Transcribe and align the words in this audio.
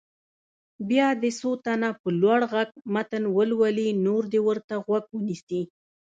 بیا 0.89 1.07
دې 1.21 1.31
څو 1.39 1.51
تنه 1.65 1.89
په 2.01 2.09
لوړ 2.21 2.39
غږ 2.53 2.69
متن 2.93 3.23
ولولي 3.35 3.87
نور 4.05 4.23
دې 4.33 4.39
ورته 4.47 4.73
غوږ 4.85 5.05
ونیسي. 5.11 5.61